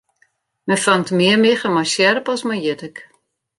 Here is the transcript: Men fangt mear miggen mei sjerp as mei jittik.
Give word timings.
Men 0.67 0.77
fangt 0.85 1.09
mear 1.17 1.37
miggen 1.43 1.73
mei 1.75 1.87
sjerp 1.93 2.25
as 2.33 2.41
mei 2.47 2.61
jittik. 2.65 2.97